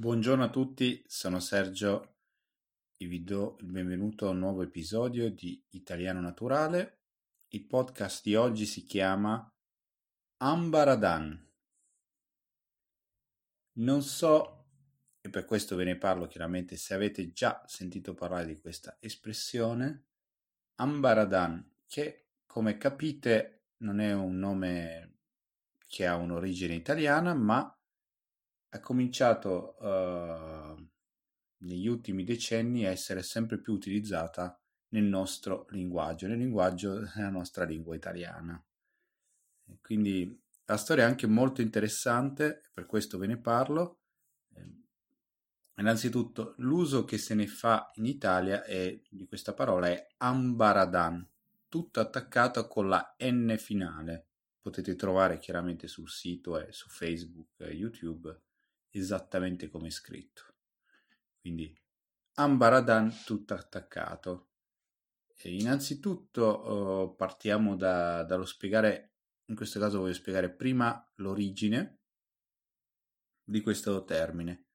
[0.00, 2.18] Buongiorno a tutti, sono Sergio
[2.96, 7.00] e vi do il benvenuto a un nuovo episodio di Italiano Naturale.
[7.48, 9.52] Il podcast di oggi si chiama
[10.36, 11.50] Ambaradan.
[13.72, 14.66] Non so,
[15.20, 20.04] e per questo ve ne parlo chiaramente, se avete già sentito parlare di questa espressione,
[20.76, 25.16] Ambaradan, che come capite non è un nome
[25.88, 27.77] che ha un'origine italiana, ma
[28.70, 30.88] ha cominciato uh,
[31.58, 34.60] negli ultimi decenni a essere sempre più utilizzata
[34.90, 38.62] nel nostro linguaggio, nel linguaggio della nostra lingua italiana.
[39.80, 44.00] Quindi la storia è anche molto interessante, per questo ve ne parlo.
[44.54, 44.84] Ehm,
[45.76, 51.26] innanzitutto, l'uso che se ne fa in Italia è, di questa parola è ambaradan,
[51.68, 54.26] tutto attaccato con la N finale.
[54.60, 58.47] Potete trovare chiaramente sul sito e su Facebook e YouTube
[58.98, 60.42] esattamente come è scritto.
[61.40, 61.74] Quindi
[62.38, 64.50] Ambaradan tutto attaccato.
[65.40, 69.14] E innanzitutto uh, partiamo da, dallo spiegare,
[69.46, 72.02] in questo caso voglio spiegare prima l'origine
[73.42, 74.66] di questo termine.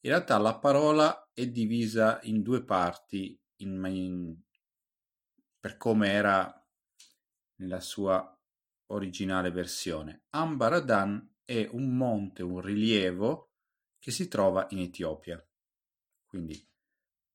[0.00, 4.38] In realtà la parola è divisa in due parti in, in,
[5.58, 6.66] per come era
[7.56, 8.38] nella sua
[8.90, 10.24] originale versione.
[10.30, 13.47] Ambaradan è un monte, un rilievo
[13.98, 15.44] che si trova in Etiopia.
[16.26, 16.66] Quindi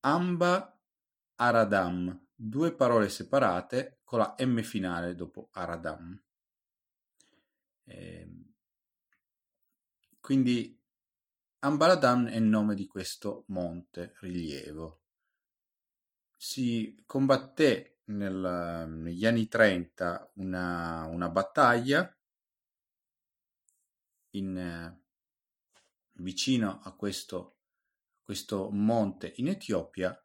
[0.00, 0.78] Amba
[1.36, 6.20] Aradam, due parole separate con la M finale dopo Aradam.
[7.84, 8.28] Eh,
[10.20, 10.80] quindi
[11.64, 15.00] Ambaradam è il nome di questo monte rilievo.
[16.36, 22.14] Si combatté nel, negli anni 30 una, una battaglia
[24.32, 25.03] in,
[26.14, 27.58] vicino a questo,
[28.22, 30.16] questo monte in Etiopia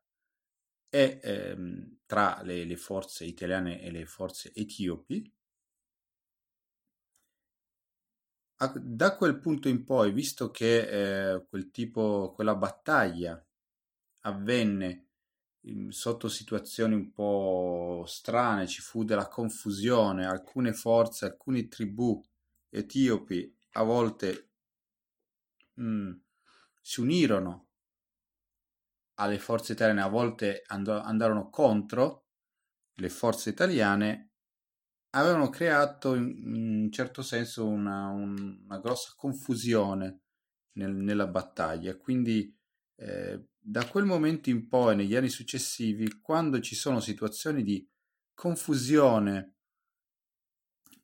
[0.89, 5.31] e ehm, tra le, le, forze italiane e le forze etiopi.
[8.75, 13.41] Da quel punto in poi, visto che eh, quel tipo, quella battaglia
[14.23, 15.07] avvenne
[15.61, 22.21] in, sotto situazioni un po' strane, ci fu della confusione, alcune forze, alcune tribù
[22.69, 24.48] etiopi a volte
[25.79, 26.11] mh, mm,
[26.81, 27.67] si unirono
[29.15, 32.27] alle forze italiane, a volte and- andarono contro
[32.95, 34.31] le forze italiane,
[35.11, 40.21] avevano creato in, in certo senso una, un, una grossa confusione
[40.73, 41.97] nel, nella battaglia.
[41.97, 42.55] Quindi
[42.95, 47.87] eh, da quel momento in poi, negli anni successivi, quando ci sono situazioni di
[48.33, 49.58] confusione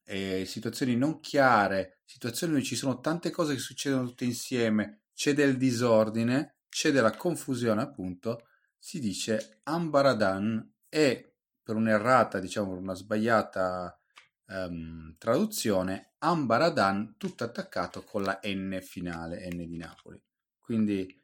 [0.06, 5.34] eh, situazioni non chiare, situazioni dove ci sono tante cose che succedono tutte insieme, c'è
[5.34, 14.00] del disordine, c'è della confusione appunto, si dice Ambaradan e per un'errata, diciamo una sbagliata
[14.48, 20.22] um, traduzione, Ambaradan tutto attaccato con la N finale, N di Napoli.
[20.60, 21.24] Quindi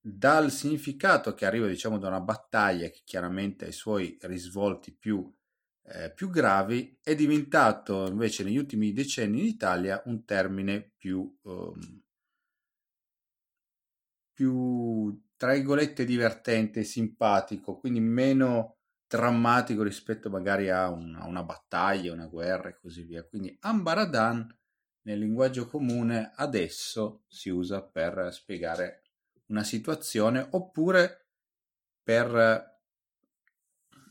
[0.00, 5.30] dal significato che arriva diciamo da una battaglia che chiaramente ha i suoi risvolti più
[5.90, 12.02] eh, più gravi, è diventato invece negli ultimi decenni in Italia un termine più, um,
[14.32, 22.26] più tra virgolette divertente, simpatico, quindi meno drammatico rispetto magari a una, una battaglia, una
[22.26, 23.24] guerra e così via.
[23.24, 24.46] Quindi Ambaradan
[25.02, 29.04] nel linguaggio comune adesso si usa per spiegare
[29.46, 31.28] una situazione oppure
[32.02, 32.77] per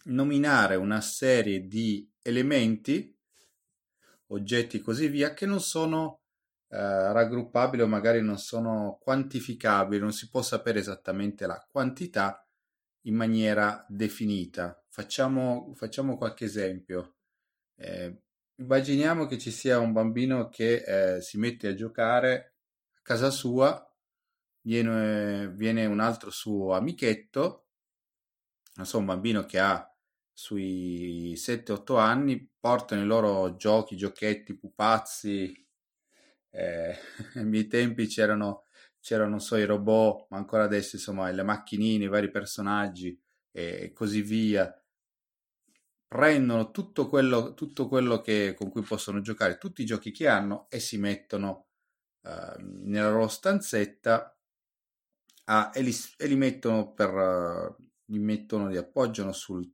[0.07, 3.15] nominare una serie di elementi,
[4.27, 6.21] oggetti e così via, che non sono
[6.69, 12.45] eh, raggruppabili o magari non sono quantificabili, non si può sapere esattamente la quantità
[13.01, 14.83] in maniera definita.
[14.89, 17.15] Facciamo, facciamo qualche esempio.
[17.75, 18.21] Eh,
[18.55, 22.55] immaginiamo che ci sia un bambino che eh, si mette a giocare
[22.97, 23.81] a casa sua,
[24.61, 27.67] viene, viene un altro suo amichetto,
[28.75, 29.96] non so, un bambino che ha
[30.37, 35.67] sui 7-8 anni portano i loro giochi, giochetti, pupazzi.
[36.51, 36.95] Eh,
[37.33, 38.65] ai miei tempi c'erano,
[38.99, 43.19] c'erano, so, i robot, ma ancora adesso, insomma, le macchinine, i vari personaggi
[43.51, 44.71] e così via.
[46.07, 50.67] Prendono tutto quello, tutto quello che, con cui possono giocare, tutti i giochi che hanno
[50.69, 51.69] e si mettono
[52.21, 54.37] uh, nella loro stanzetta
[55.45, 57.75] a, e, li, e, li, mettono per, uh,
[58.05, 59.67] li mettono, li appoggiano sul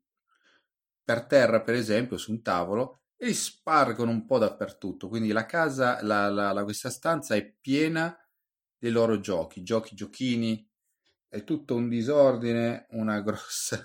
[1.04, 5.08] per terra, per esempio, su un tavolo e li spargono un po' dappertutto.
[5.08, 8.18] Quindi la casa, la, la, la, questa stanza è piena
[8.78, 10.70] dei loro giochi, giochi, giochini,
[11.28, 13.82] è tutto un disordine, una grossa,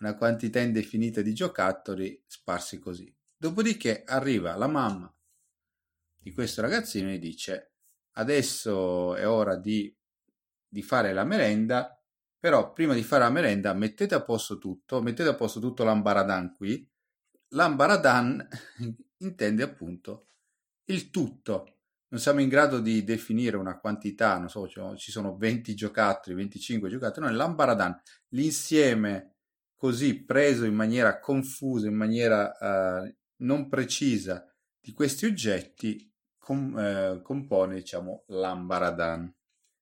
[0.00, 3.14] una quantità indefinita di giocattoli sparsi così.
[3.36, 5.12] Dopodiché arriva la mamma
[6.16, 7.72] di questo ragazzino e dice
[8.12, 9.94] adesso è ora di,
[10.66, 11.95] di fare la merenda,
[12.46, 16.54] però prima di fare la merenda mettete a posto tutto, mettete a posto tutto l'ambaradan
[16.54, 16.88] qui.
[17.48, 18.48] L'ambaradan
[19.18, 20.28] intende appunto
[20.84, 21.78] il tutto.
[22.06, 26.88] Non siamo in grado di definire una quantità, non so, ci sono 20 giocattoli, 25
[26.88, 29.38] giocattoli, no, l'ambaradan, l'insieme
[29.74, 34.46] così preso in maniera confusa, in maniera uh, non precisa
[34.78, 36.08] di questi oggetti
[36.38, 39.34] com, eh, compone diciamo l'ambaradan.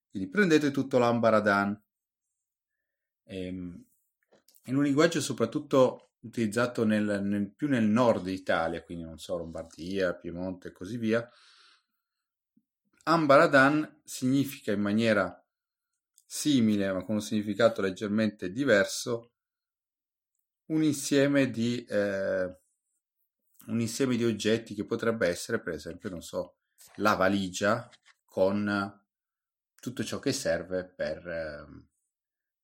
[0.09, 1.79] Quindi prendete tutto l'ambaradan.
[3.25, 3.85] Ehm,
[4.65, 10.15] in un linguaggio soprattutto utilizzato nel, nel, più nel nord Italia, quindi non so, Lombardia,
[10.15, 11.29] Piemonte e così via.
[13.03, 15.39] Ambaradan significa in maniera
[16.25, 19.33] simile ma con un significato leggermente diverso
[20.67, 22.57] un insieme di eh,
[23.67, 26.57] un insieme di oggetti che potrebbe essere, per esempio, non so,
[26.95, 27.89] la valigia
[28.23, 29.01] con
[29.75, 31.87] tutto ciò che serve per, ehm,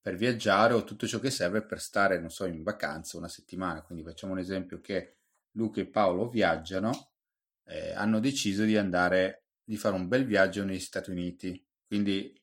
[0.02, 3.82] per viaggiare o tutto ciò che serve per stare, non so, in vacanza una settimana.
[3.84, 5.18] Quindi facciamo un esempio che
[5.52, 7.12] Luca e Paolo viaggiano,
[7.66, 11.64] eh, hanno deciso di andare, di fare un bel viaggio negli Stati Uniti.
[11.86, 12.34] Quindi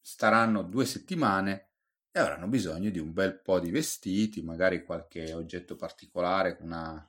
[0.00, 1.70] staranno due settimane
[2.12, 7.06] e avranno bisogno di un bel po' di vestiti, magari qualche oggetto particolare, una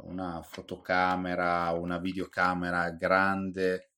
[0.00, 3.90] una fotocamera, una videocamera grande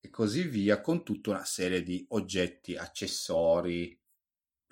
[0.00, 3.98] e così via, con tutta una serie di oggetti, accessori,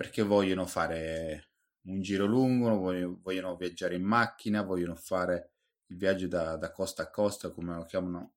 [0.02, 1.50] perché vogliono fare
[1.82, 2.76] un giro lungo,
[3.22, 5.52] vogliono, viaggiare in macchina, vogliono fare
[5.86, 8.32] il viaggio da, da costa a costa, come lo chiamano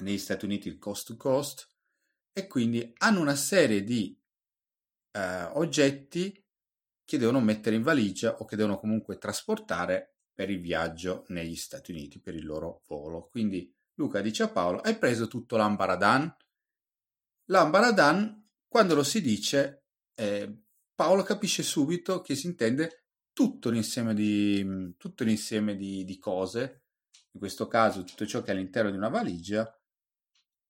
[0.00, 1.66] negli Stati Uniti il coast to coast,
[2.34, 4.14] e quindi hanno una serie di
[5.12, 6.46] eh, oggetti
[7.06, 11.90] che devono mettere in valigia o che devono comunque trasportare per il viaggio negli Stati
[11.90, 13.28] Uniti, per il loro volo.
[13.30, 16.36] Quindi Luca dice a Paolo, hai preso tutto l'ambaradan?
[17.46, 19.79] L'ambaradan, quando lo si dice,
[20.20, 20.54] eh,
[20.94, 26.82] Paolo capisce subito che si intende tutto l'insieme, di, tutto l'insieme di, di cose,
[27.32, 29.66] in questo caso tutto ciò che è all'interno di una valigia,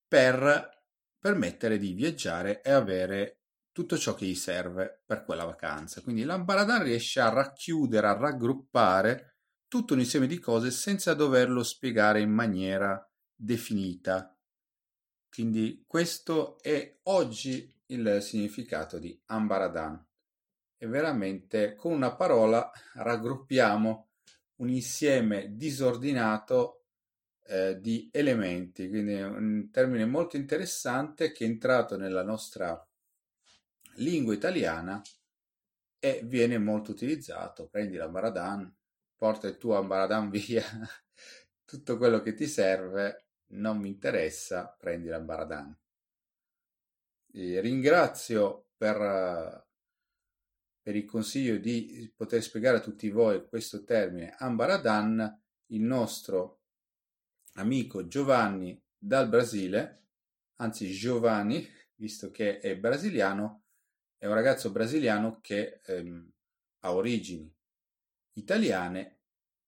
[0.06, 0.84] per
[1.18, 3.40] permettere di viaggiare e avere
[3.72, 6.00] tutto ciò che gli serve per quella vacanza.
[6.00, 12.20] Quindi l'ambaradan riesce a racchiudere, a raggruppare tutto un insieme di cose senza doverlo spiegare
[12.20, 13.04] in maniera
[13.34, 14.32] definita.
[15.28, 20.06] Quindi questo è oggi il significato di Ambaradan.
[20.76, 24.08] E veramente con una parola raggruppiamo
[24.56, 26.84] un insieme disordinato
[27.46, 32.82] eh, di elementi, quindi è un termine molto interessante che è entrato nella nostra
[33.96, 35.00] lingua italiana
[35.98, 37.68] e viene molto utilizzato.
[37.68, 38.74] Prendi l'Ambaradan,
[39.16, 40.64] porta il tuo ambaradan via,
[41.64, 45.79] tutto quello che ti serve non mi interessa, prendi l'ambaradan.
[47.32, 49.66] E ringrazio per,
[50.82, 56.62] per il consiglio di poter spiegare a tutti voi questo termine ambaradan, il nostro
[57.54, 60.08] amico Giovanni dal Brasile,
[60.56, 63.64] anzi Giovanni, visto che è brasiliano,
[64.16, 66.30] è un ragazzo brasiliano che ehm,
[66.80, 67.52] ha origini
[68.34, 69.20] italiane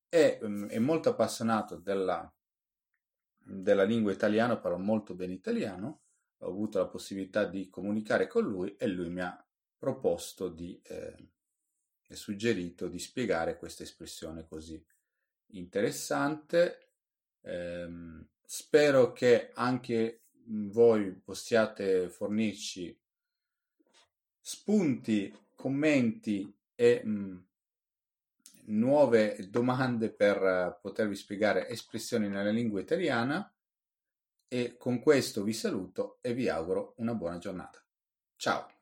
[0.08, 2.30] e um, è molto appassionato della,
[3.38, 6.02] della lingua italiana, parla molto bene italiano,
[6.42, 9.44] ho avuto la possibilità di comunicare con lui e lui mi ha
[9.78, 11.30] proposto di, eh,
[12.08, 14.84] suggerito di spiegare questa espressione così
[15.52, 16.90] interessante.
[17.40, 17.88] Eh,
[18.44, 22.96] spero che anche voi possiate fornirci
[24.40, 27.46] spunti, commenti e mh,
[28.64, 33.51] nuove domande per potervi spiegare espressioni nella lingua italiana
[34.52, 37.82] e con questo vi saluto e vi auguro una buona giornata.
[38.36, 38.81] Ciao!